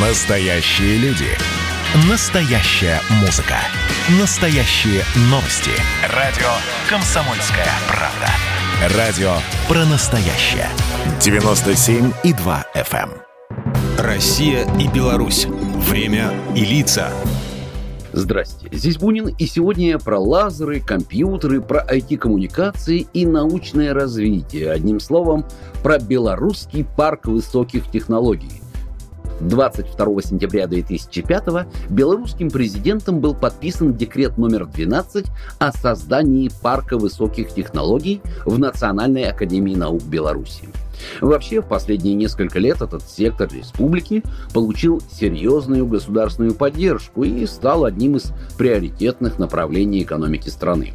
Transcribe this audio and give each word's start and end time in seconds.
Настоящие 0.00 0.96
люди. 0.98 1.26
Настоящая 2.08 3.00
музыка. 3.20 3.56
Настоящие 4.20 5.02
новости. 5.28 5.72
Радио 6.14 6.46
«Комсомольская 6.88 7.66
правда». 7.88 8.96
Радио 8.96 9.32
про 9.66 9.84
настоящее. 9.86 10.68
97,2 11.18 12.64
FM. 12.76 13.10
эм. 13.10 13.98
Россия 13.98 14.72
и 14.78 14.86
Беларусь. 14.86 15.46
Время 15.46 16.32
и 16.54 16.64
лица. 16.64 17.10
Здрасте, 18.12 18.68
здесь 18.70 18.98
Бунин, 18.98 19.34
и 19.36 19.46
сегодня 19.46 19.98
про 19.98 20.20
лазеры, 20.20 20.78
компьютеры, 20.78 21.60
про 21.60 21.84
IT-коммуникации 21.84 23.08
и 23.12 23.26
научное 23.26 23.92
развитие. 23.92 24.70
Одним 24.70 25.00
словом, 25.00 25.44
про 25.82 25.98
белорусский 25.98 26.84
парк 26.84 27.26
высоких 27.26 27.90
технологий. 27.90 28.62
22 29.40 30.22
сентября 30.22 30.66
2005 30.66 31.66
белорусским 31.90 32.50
президентом 32.50 33.20
был 33.20 33.34
подписан 33.34 33.94
декрет 33.94 34.38
номер 34.38 34.66
12 34.66 35.26
о 35.58 35.72
создании 35.72 36.50
парка 36.62 36.98
высоких 36.98 37.50
технологий 37.50 38.20
в 38.44 38.58
Национальной 38.58 39.24
академии 39.24 39.74
наук 39.74 40.02
Беларуси. 40.02 40.68
Вообще, 41.20 41.60
в 41.60 41.66
последние 41.66 42.14
несколько 42.14 42.58
лет 42.58 42.82
этот 42.82 43.08
сектор 43.08 43.48
республики 43.52 44.22
получил 44.52 45.00
серьезную 45.12 45.86
государственную 45.86 46.54
поддержку 46.54 47.22
и 47.22 47.46
стал 47.46 47.84
одним 47.84 48.16
из 48.16 48.32
приоритетных 48.56 49.38
направлений 49.38 50.02
экономики 50.02 50.48
страны. 50.48 50.94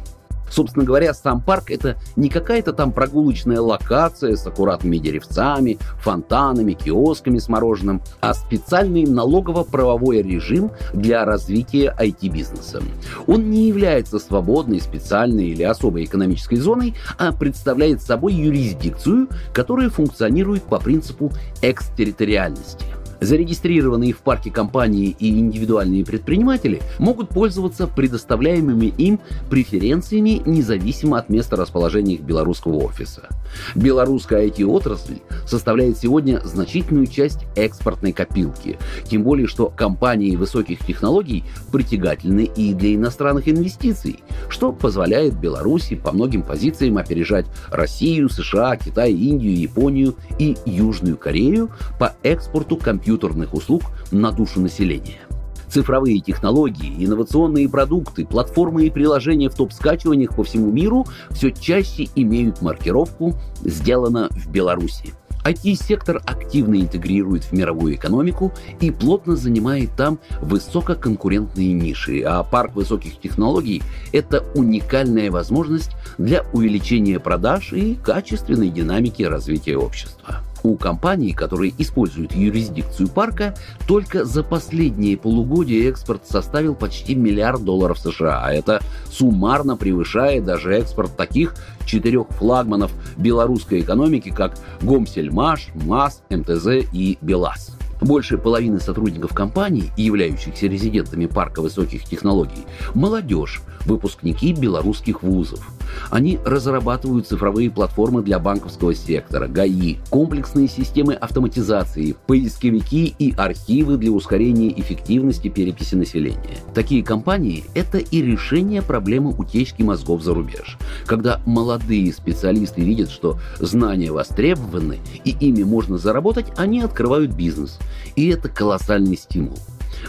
Собственно 0.54 0.84
говоря, 0.84 1.12
сам 1.14 1.40
парк 1.40 1.72
это 1.72 1.96
не 2.14 2.28
какая-то 2.28 2.72
там 2.72 2.92
прогулочная 2.92 3.60
локация 3.60 4.36
с 4.36 4.46
аккуратными 4.46 4.98
деревцами, 4.98 5.78
фонтанами, 6.00 6.74
киосками 6.74 7.38
с 7.38 7.48
мороженым, 7.48 8.00
а 8.20 8.34
специальный 8.34 9.04
налогово-правовой 9.04 10.22
режим 10.22 10.70
для 10.92 11.24
развития 11.24 11.92
IT-бизнеса. 11.98 12.80
Он 13.26 13.50
не 13.50 13.66
является 13.66 14.20
свободной, 14.20 14.80
специальной 14.80 15.46
или 15.46 15.64
особой 15.64 16.04
экономической 16.04 16.56
зоной, 16.56 16.94
а 17.18 17.32
представляет 17.32 18.00
собой 18.00 18.34
юрисдикцию, 18.34 19.26
которая 19.52 19.90
функционирует 19.90 20.62
по 20.62 20.78
принципу 20.78 21.32
экстерриториальности– 21.62 22.86
Зарегистрированные 23.24 24.12
в 24.12 24.18
парке 24.18 24.50
компании 24.50 25.16
и 25.18 25.30
индивидуальные 25.30 26.04
предприниматели 26.04 26.82
могут 26.98 27.30
пользоваться 27.30 27.86
предоставляемыми 27.86 28.92
им 28.98 29.18
преференциями 29.48 30.42
независимо 30.44 31.18
от 31.18 31.30
места 31.30 31.56
расположения 31.56 32.16
их 32.16 32.20
белорусского 32.20 32.84
офиса. 32.84 33.28
Белорусская 33.74 34.46
IT-отрасль 34.46 35.20
составляет 35.46 35.96
сегодня 35.96 36.40
значительную 36.44 37.06
часть 37.06 37.46
экспортной 37.56 38.12
копилки, 38.12 38.78
тем 39.04 39.22
более 39.22 39.46
что 39.46 39.72
компании 39.74 40.36
высоких 40.36 40.84
технологий 40.84 41.44
притягательны 41.72 42.50
и 42.56 42.74
для 42.74 42.94
иностранных 42.94 43.48
инвестиций, 43.48 44.20
что 44.50 44.70
позволяет 44.72 45.40
Беларуси 45.40 45.94
по 45.96 46.12
многим 46.12 46.42
позициям 46.42 46.98
опережать 46.98 47.46
Россию, 47.70 48.28
США, 48.28 48.76
Китай, 48.76 49.12
Индию, 49.12 49.58
Японию 49.58 50.14
и 50.38 50.56
Южную 50.66 51.16
Корею 51.16 51.70
по 51.98 52.12
экспорту 52.22 52.76
компьютеров 52.76 53.13
компьютерных 53.14 53.54
услуг 53.54 53.82
на 54.10 54.32
душу 54.32 54.60
населения. 54.60 55.20
Цифровые 55.68 56.20
технологии, 56.20 57.04
инновационные 57.04 57.68
продукты, 57.68 58.26
платформы 58.26 58.86
и 58.86 58.90
приложения 58.90 59.48
в 59.48 59.54
топ-скачиваниях 59.54 60.34
по 60.36 60.44
всему 60.44 60.70
миру 60.70 61.06
все 61.30 61.50
чаще 61.50 62.08
имеют 62.16 62.60
маркировку 62.60 63.34
«Сделано 63.62 64.28
в 64.30 64.50
Беларуси». 64.50 65.12
IT-сектор 65.44 66.22
активно 66.24 66.80
интегрирует 66.80 67.44
в 67.44 67.52
мировую 67.52 67.96
экономику 67.96 68.52
и 68.80 68.90
плотно 68.90 69.36
занимает 69.36 69.90
там 69.94 70.18
высококонкурентные 70.40 71.72
ниши, 71.72 72.22
а 72.22 72.42
парк 72.42 72.74
высоких 72.74 73.20
технологий– 73.20 73.82
это 74.12 74.42
уникальная 74.54 75.30
возможность 75.30 75.90
для 76.16 76.44
увеличения 76.54 77.20
продаж 77.20 77.74
и 77.74 77.94
качественной 77.94 78.70
динамики 78.70 79.22
развития 79.22 79.76
общества. 79.76 80.40
У 80.64 80.76
компаний, 80.76 81.34
которые 81.34 81.74
используют 81.76 82.34
юрисдикцию 82.34 83.08
парка, 83.08 83.54
только 83.86 84.24
за 84.24 84.42
последние 84.42 85.18
полугодия 85.18 85.90
экспорт 85.90 86.26
составил 86.26 86.74
почти 86.74 87.14
миллиард 87.14 87.62
долларов 87.62 87.98
США, 87.98 88.40
а 88.42 88.50
это 88.50 88.80
суммарно 89.10 89.76
превышает 89.76 90.46
даже 90.46 90.74
экспорт 90.74 91.18
таких 91.18 91.54
четырех 91.84 92.28
флагманов 92.30 92.92
белорусской 93.18 93.80
экономики, 93.80 94.30
как 94.30 94.54
Гомсельмаш, 94.80 95.68
МАС, 95.74 96.22
МТЗ 96.30 96.86
и 96.94 97.18
БелАЗ. 97.20 97.76
Больше 98.00 98.38
половины 98.38 98.80
сотрудников 98.80 99.34
компаний, 99.34 99.90
являющихся 99.98 100.66
резидентами 100.66 101.26
парка 101.26 101.60
высоких 101.60 102.04
технологий, 102.04 102.64
молодежь, 102.94 103.60
выпускники 103.84 104.54
белорусских 104.54 105.22
вузов. 105.22 105.73
Они 106.10 106.38
разрабатывают 106.44 107.26
цифровые 107.26 107.70
платформы 107.70 108.22
для 108.22 108.38
банковского 108.38 108.94
сектора, 108.94 109.48
ГАИ, 109.48 109.96
комплексные 110.10 110.68
системы 110.68 111.14
автоматизации, 111.14 112.14
поисковики 112.26 113.14
и 113.18 113.34
архивы 113.36 113.96
для 113.96 114.10
ускорения 114.10 114.72
эффективности 114.78 115.48
переписи 115.48 115.94
населения. 115.94 116.58
Такие 116.74 117.02
компании– 117.02 117.64
это 117.74 117.98
и 117.98 118.22
решение 118.22 118.82
проблемы 118.82 119.34
утечки 119.36 119.82
мозгов 119.82 120.22
за 120.22 120.34
рубеж. 120.34 120.78
Когда 121.06 121.40
молодые 121.46 122.12
специалисты 122.12 122.82
видят, 122.82 123.10
что 123.10 123.38
знания 123.58 124.12
востребованы 124.12 124.98
и 125.24 125.30
ими 125.30 125.62
можно 125.62 125.98
заработать, 125.98 126.46
они 126.56 126.80
открывают 126.80 127.32
бизнес. 127.32 127.78
И 128.16 128.28
это 128.28 128.48
колоссальный 128.48 129.16
стимул. 129.16 129.58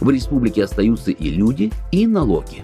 В 0.01 0.09
республике 0.09 0.63
остаются 0.63 1.12
и 1.12 1.29
люди, 1.29 1.72
и 1.91 2.07
налоги. 2.07 2.63